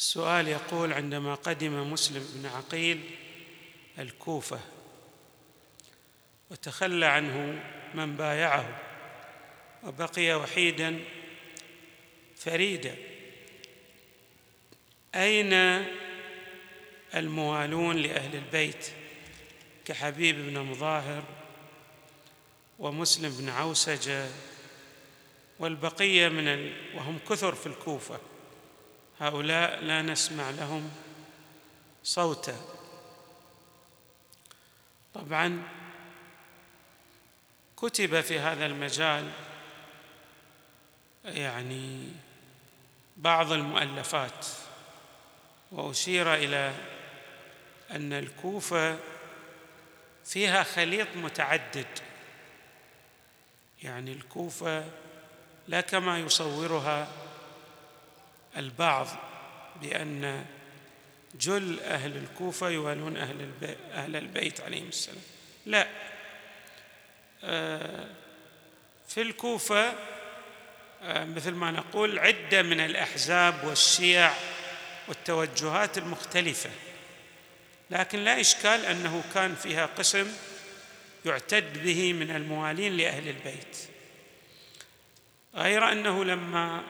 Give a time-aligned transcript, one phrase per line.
[0.00, 3.00] السؤال يقول عندما قدم مسلم بن عقيل
[3.98, 4.60] الكوفة
[6.50, 7.62] وتخلى عنه
[7.94, 8.80] من بايعه
[9.82, 11.00] وبقي وحيدا
[12.36, 12.96] فريدا
[15.14, 15.52] أين
[17.14, 18.86] الموالون لأهل البيت
[19.84, 21.24] كحبيب بن مظاهر
[22.78, 24.26] ومسلم بن عوسجة
[25.58, 26.72] والبقية من ال...
[26.96, 28.20] وهم كثر في الكوفة؟
[29.20, 30.90] هؤلاء لا نسمع لهم
[32.04, 32.56] صوتا.
[35.14, 35.62] طبعا
[37.76, 39.30] كتب في هذا المجال
[41.24, 42.12] يعني
[43.16, 44.46] بعض المؤلفات
[45.72, 46.74] وأشير إلى
[47.90, 48.98] أن الكوفة
[50.24, 51.98] فيها خليط متعدد.
[53.82, 54.84] يعني الكوفة
[55.68, 57.08] لا كما يصورها
[58.56, 59.06] البعض
[59.82, 60.44] بأن
[61.34, 65.22] جل أهل الكوفة يوالون أهل البيت, أهل البيت عليهم السلام.
[65.66, 65.88] لا.
[67.44, 68.06] آه،
[69.08, 69.92] في الكوفة
[71.02, 74.32] آه، مثل ما نقول عدة من الأحزاب والشيع
[75.08, 76.70] والتوجهات المختلفة.
[77.90, 80.32] لكن لا إشكال أنه كان فيها قسم
[81.26, 83.76] يعتد به من الموالين لأهل البيت.
[85.54, 86.82] غير أنه لما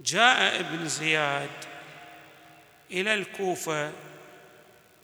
[0.00, 1.50] جاء ابن زياد
[2.90, 3.92] إلى الكوفة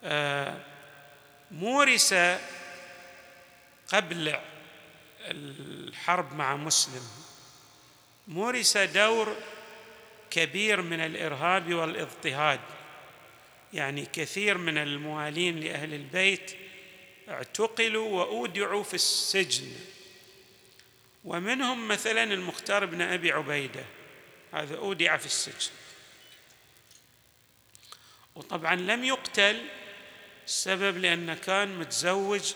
[0.04, 0.56] آه،
[1.50, 2.14] مورس
[3.88, 4.36] قبل
[5.20, 7.02] الحرب مع مسلم.
[8.28, 9.36] مورس دور
[10.30, 12.60] كبير من الإرهاب والاضطهاد.
[13.72, 16.56] يعني كثير من الموالين لأهل البيت
[17.28, 19.68] اعتقلوا وأودعوا في السجن.
[21.24, 23.84] ومنهم مثلا المختار بن أبي عبيدة.
[24.52, 25.70] هذا أودع في السجن.
[28.34, 29.64] وطبعا لم يقتل
[30.46, 32.52] السبب لأنه كان متزوج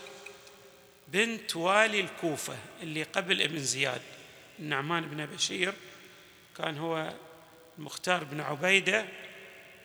[1.07, 4.01] بنت والي الكوفة اللي قبل ابن زياد.
[4.59, 5.73] النعمان بن بشير
[6.57, 7.13] كان هو
[7.77, 9.05] المختار بن عبيدة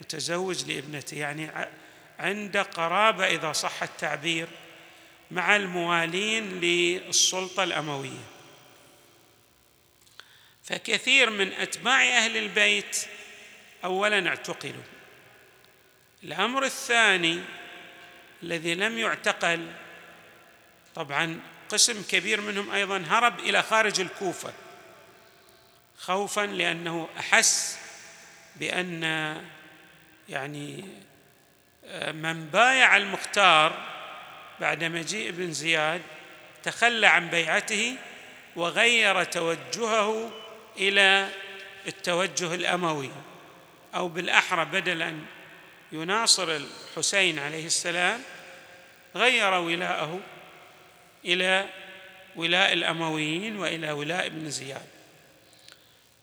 [0.00, 1.16] متزوج لابنته.
[1.16, 1.50] يعني
[2.18, 4.48] عنده قرابة إذا صح التعبير
[5.30, 8.39] مع الموالين للسلطة الأموية.
[10.70, 12.96] فكثير من أتباع أهل البيت
[13.84, 14.82] أولا اعتقلوا.
[16.24, 17.40] الأمر الثاني
[18.42, 19.72] الذي لم يعتقل
[20.94, 24.52] طبعا قسم كبير منهم أيضا هرب إلى خارج الكوفة
[25.98, 27.78] خوفا لأنه أحس
[28.56, 29.02] بأن
[30.28, 30.84] يعني
[32.12, 33.86] من بايع المختار
[34.60, 36.02] بعد مجيء ابن زياد
[36.62, 37.96] تخلى عن بيعته
[38.56, 40.32] وغير توجهه
[40.76, 41.28] إلى
[41.86, 43.10] التوجه الأموي
[43.94, 45.26] أو بالأحرى بدل ان
[45.92, 48.22] يناصر الحسين عليه السلام
[49.14, 50.20] غير ولاءه
[51.24, 51.68] إلى
[52.36, 54.86] ولاء الأمويين وإلى ولاء ابن زياد.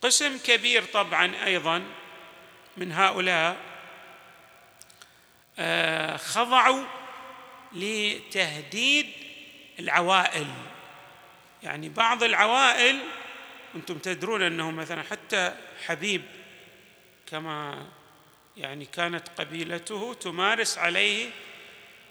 [0.02, 1.84] قسم كبير طبعا أيضا
[2.78, 3.57] من هؤلاء
[5.59, 6.84] آه، خضعوا
[7.74, 9.12] لتهديد
[9.80, 10.47] العوائل.
[11.63, 13.00] يعني بعض العوائل
[13.77, 15.53] أنتم تدرون أنه مثلا حتى
[15.85, 16.21] حبيب
[17.27, 17.85] كما
[18.57, 21.29] يعني كانت قبيلته تمارس عليه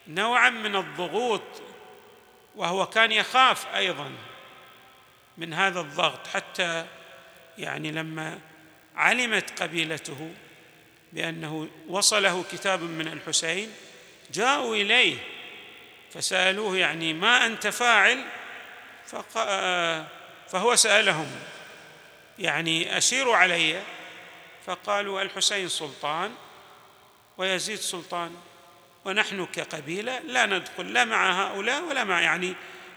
[0.08, 1.62] نوعا من الضغوط
[2.56, 4.12] وهو كان يخاف أيضا
[5.38, 6.26] من هذا الضغط.
[6.26, 6.86] حتى
[7.58, 8.38] يعني لما
[8.96, 10.34] علمت قبيلته
[11.12, 13.70] بأنه وصله كتاب من الحسين
[14.32, 15.16] جاءوا إليه
[16.12, 18.24] فسألوه يعني ما أنت فاعل؟
[20.48, 21.30] فهو سألهم
[22.38, 23.82] يعني اشيروا علي
[24.66, 26.34] فقالوا الحسين سلطان
[27.38, 28.34] ويزيد سلطان
[29.04, 32.54] ونحن كقبيلة لا ندخل لا مع هؤلاء ولا مع يعني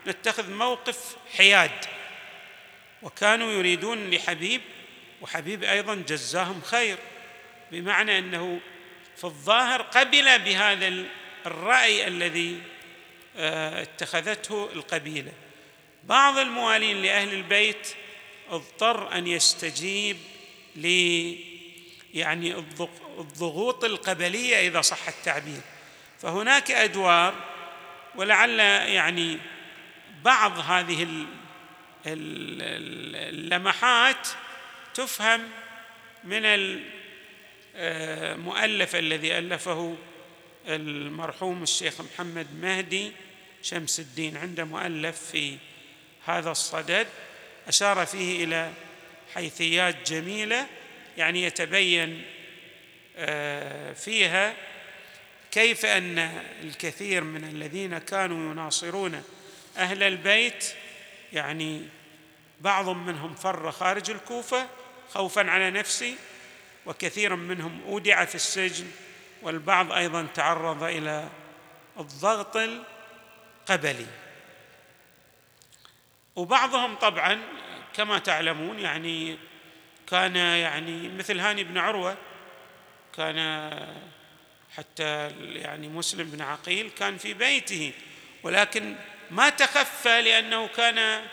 [0.08, 1.86] نتخذ موقف حياد.
[3.02, 4.62] وكانوا يريدون لحبيب
[5.22, 6.98] وحبيب أيضا جزاهم خير
[7.72, 8.60] بمعنى أنه
[9.18, 11.06] في الظاهر قبل بهذا
[11.46, 12.62] الرأي الذي
[13.38, 15.32] آه، اتخذته القبيلة.
[16.04, 17.96] بعض الموالين لأهل البيت
[18.50, 20.18] اضطر أن يستجيب
[20.76, 20.86] ل
[22.14, 22.56] يعني
[23.20, 25.62] الضغوط القبلية إذا صح التعبير.
[26.20, 27.34] فهناك أدوار
[28.16, 29.38] ولعل يعني
[30.24, 31.26] بعض هذه
[33.26, 34.28] اللمحات
[34.94, 35.50] تفهم
[36.24, 36.42] من
[37.76, 39.98] المؤلف الذي ألفه
[40.68, 43.12] المرحوم الشيخ محمد مهدي
[43.62, 45.58] شمس الدين عنده مؤلف في
[46.26, 47.08] هذا الصدد.
[47.70, 48.72] أشار فيه إلى
[49.34, 50.68] حيثيات جميلة
[51.18, 52.26] يعني يتبين
[53.18, 54.54] آه، فيها
[55.52, 59.24] كيف أن الكثير من الذين كانوا يناصرون
[59.78, 60.74] أهل البيت
[61.34, 61.88] يعني
[62.62, 64.68] بعض منهم فر خارج الكوفة
[65.14, 66.16] خوفا على نفسه
[66.86, 68.88] وكثير منهم أودع في السجن
[69.42, 71.30] والبعض أيضا تعرض إلى
[72.00, 74.08] الضغط القبلي.
[76.36, 77.42] وبعضهم طبعا
[77.94, 79.38] كما تعلمون يعني
[80.08, 82.18] كان يعني مثل هاني بن عروة
[83.18, 83.70] كان
[84.78, 87.92] حتى يعني مسلم بن عقيل كان في بيته
[88.44, 88.96] ولكن
[89.32, 91.26] ما تخفى لأنه كان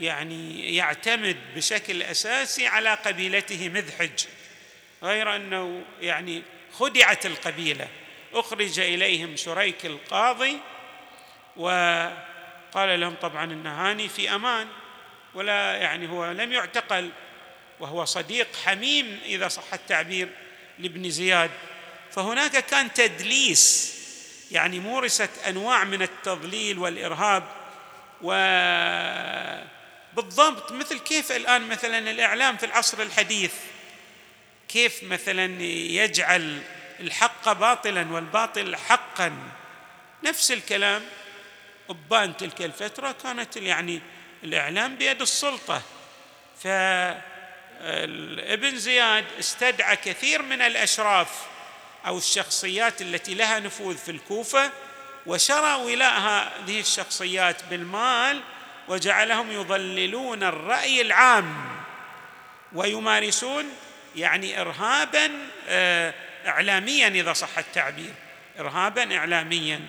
[0.00, 4.24] يعني يعتمد بشكل أساسي على قبيلته مذحج
[5.02, 6.42] غير أنه يعني
[6.72, 7.88] خدعت القبيلة.
[8.32, 10.58] أخرج إليهم شريك القاضي
[12.76, 14.68] وقال لهم طبعا إن هاني في أمان
[15.34, 17.10] ولا يعني هو لم يعتقل
[17.80, 20.28] وهو صديق حميم إذا صح التعبير
[20.78, 21.50] لابن زياد.
[22.12, 23.96] فهناك كان تدليس
[24.50, 27.42] يعني مورست أنواع من التضليل والإرهاب
[30.12, 33.52] وبالضبط مثل كيف الآن مثلا الإعلام في العصر الحديث
[34.68, 36.62] كيف مثلا يجعل
[37.00, 39.32] الحق باطلا والباطل حقا.
[40.24, 41.02] نفس الكلام
[41.90, 44.00] أبان تلك الفترة كانت يعني
[44.44, 45.82] الإعلام بيد السلطة.
[46.62, 47.16] فابن
[48.76, 51.28] زياد استدعى كثير من الأشراف
[52.06, 54.70] أو الشخصيات التي لها نفوذ في الكوفة
[55.26, 58.40] وشرى ولاء هذه الشخصيات بالمال
[58.88, 61.54] وجعلهم يضللون الرأي العام
[62.72, 63.64] ويمارسون
[64.16, 65.30] يعني إرهابا
[65.68, 66.14] آه،
[66.46, 68.12] إعلاميا إذا صح التعبير
[68.60, 69.80] إرهابا إعلاميا.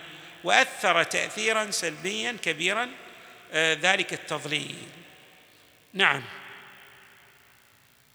[0.43, 2.89] وأثر تأثيرا سلبيا كبيرا
[3.53, 4.87] آه، ذلك التضليل.
[5.93, 6.23] نعم.